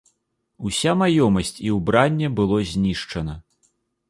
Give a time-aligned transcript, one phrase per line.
[0.69, 3.39] Уся маёмасць і ўбранне было знішчана.